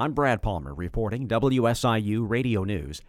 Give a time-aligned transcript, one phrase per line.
[0.00, 3.02] I'm Brad Palmer reporting WSIU Radio News.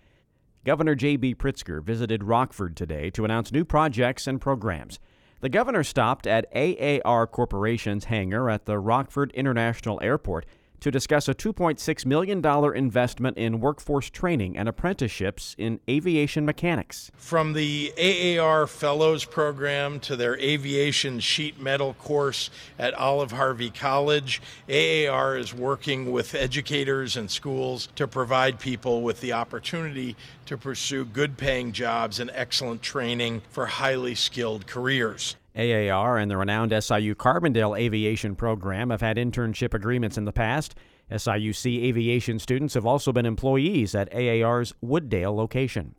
[0.66, 1.36] Governor J.B.
[1.36, 5.00] Pritzker visited Rockford today to announce new projects and programs.
[5.40, 10.46] The governor stopped at AAR Corporation's hangar at the Rockford International Airport
[10.82, 12.46] to discuss a $2.6 million
[12.76, 17.12] investment in workforce training and apprenticeships in aviation mechanics.
[17.16, 24.42] From the AAR Fellows Program to their aviation sheet metal course at Olive Harvey College,
[24.68, 30.16] AAR is working with educators and schools to provide people with the opportunity
[30.48, 35.36] to pursue good paying jobs and excellent training for highly skilled careers.
[35.56, 40.76] AAR and the renowned SIU Carbondale Aviation Program have had internship agreements in the past.
[41.12, 45.96] SIUC aviation students have also been employees at AAR's Wood Dale location.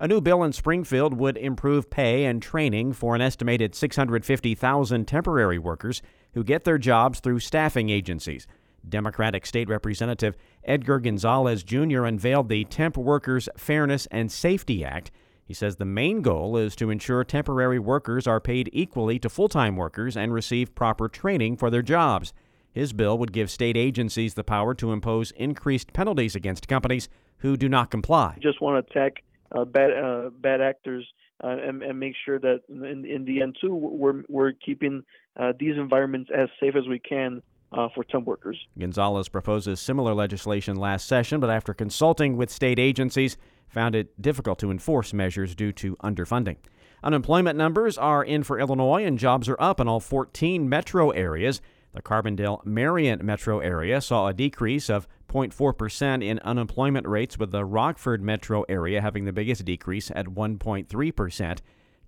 [0.00, 5.58] A new bill in Springfield would improve pay and training for an estimated 650,000 temporary
[5.58, 6.02] workers
[6.32, 8.46] who get their jobs through staffing agencies.
[8.88, 12.04] Democratic State Representative Edgar Gonzalez Jr.
[12.04, 15.10] unveiled the Temp Workers Fairness and Safety Act
[15.44, 19.48] he says the main goal is to ensure temporary workers are paid equally to full
[19.48, 22.32] time workers and receive proper training for their jobs.
[22.72, 27.56] His bill would give state agencies the power to impose increased penalties against companies who
[27.56, 28.38] do not comply.
[28.40, 29.22] Just want to attack
[29.52, 31.06] uh, bad uh, bad actors
[31.42, 35.04] uh, and, and, make sure that in, in, the end too we're we're keeping
[35.36, 37.42] uh, these environments as safe as we can
[37.76, 38.58] uh, for temp workers.
[38.78, 43.36] Gonzalez proposes similar legislation last session, but after consulting with state agencies,
[43.68, 46.56] found it difficult to enforce measures due to underfunding.
[47.02, 51.60] Unemployment numbers are in for Illinois, and jobs are up in all 14 metro areas.
[51.92, 57.64] The Carbondale Marion metro area saw a decrease of 0.4% in unemployment rates, with the
[57.64, 61.58] Rockford metro area having the biggest decrease at 1.3%.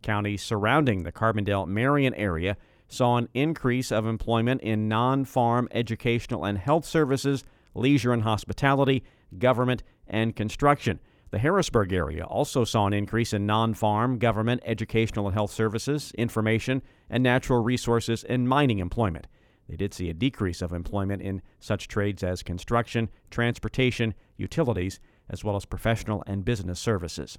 [0.02, 2.56] Counties surrounding the Carbondale Marion area
[2.88, 9.04] saw an increase of employment in non farm educational and health services, leisure and hospitality,
[9.38, 11.00] government, and construction.
[11.30, 16.12] The Harrisburg area also saw an increase in non farm, government, educational and health services,
[16.16, 19.26] information, and natural resources and mining employment.
[19.68, 25.42] They did see a decrease of employment in such trades as construction, transportation, utilities, as
[25.42, 27.36] well as professional and business services.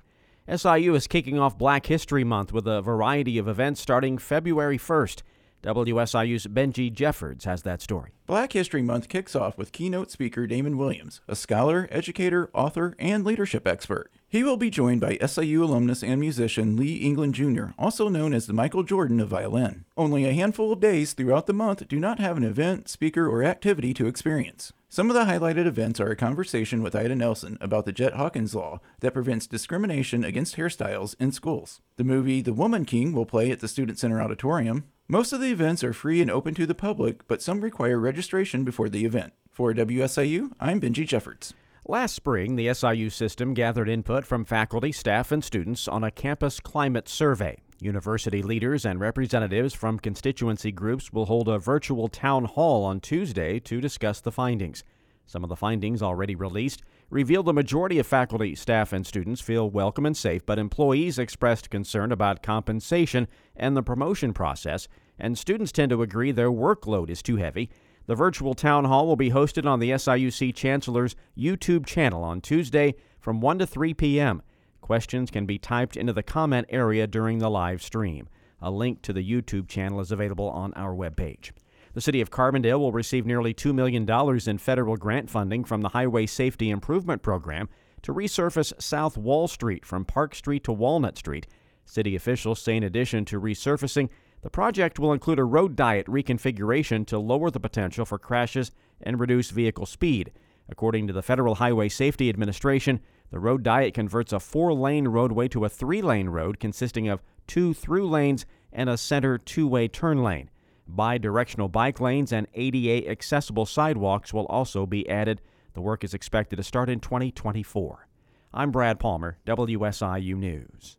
[0.53, 5.21] SIU is kicking off Black History Month with a variety of events starting February 1st.
[5.63, 8.11] WSIU's Benji Jeffords has that story.
[8.25, 13.23] Black History Month kicks off with keynote speaker Damon Williams, a scholar, educator, author, and
[13.23, 14.11] leadership expert.
[14.29, 18.45] He will be joined by SIU alumnus and musician Lee England Jr., also known as
[18.45, 19.85] the Michael Jordan of violin.
[19.95, 23.43] Only a handful of days throughout the month do not have an event, speaker, or
[23.43, 24.73] activity to experience.
[24.89, 28.55] Some of the highlighted events are a conversation with Ida Nelson about the Jett Hawkins
[28.55, 31.81] law that prevents discrimination against hairstyles in schools.
[31.97, 34.85] The movie The Woman King will play at the Student Center Auditorium.
[35.09, 38.65] Most of the events are free and open to the public, but some require registration
[38.65, 39.31] before the event.
[39.53, 41.53] For WSIU, I'm Benji Jeffords.
[41.85, 46.59] Last spring, the SIU system gathered input from faculty, staff, and students on a campus
[46.59, 47.57] climate survey.
[47.79, 53.61] University leaders and representatives from constituency groups will hold a virtual town hall on Tuesday
[53.61, 54.83] to discuss the findings.
[55.27, 59.69] Some of the findings already released revealed the majority of faculty, staff, and students feel
[59.69, 64.87] welcome and safe, but employees expressed concern about compensation and the promotion process,
[65.19, 67.69] and students tend to agree their workload is too heavy.
[68.05, 72.95] The virtual town hall will be hosted on the SIUC Chancellor's YouTube channel on Tuesday
[73.19, 74.41] from 1 to 3 p.m.
[74.79, 78.29] Questions can be typed into the comment area during the live stream.
[78.61, 81.51] A link to the YouTube channel is available on our webpage.
[81.97, 84.07] The city of Carbondale will receive nearly $2 million
[84.47, 87.69] in federal grant funding from the Highway Safety Improvement Program
[88.03, 91.47] to resurface South Wall Street from Park Street to Walnut Street.
[91.85, 94.09] City officials say, in addition to resurfacing,
[94.43, 98.71] the project will include a road diet reconfiguration to lower the potential for crashes
[99.01, 100.31] and reduce vehicle speed.
[100.69, 102.99] According to the Federal Highway Safety Administration,
[103.31, 107.23] the road diet converts a four lane roadway to a three lane road consisting of
[107.47, 110.51] two through lanes and a center two way turn lane.
[110.87, 115.41] Bi directional bike lanes and ADA accessible sidewalks will also be added.
[115.73, 118.07] The work is expected to start in 2024.
[118.53, 120.97] I'm Brad Palmer, WSIU News.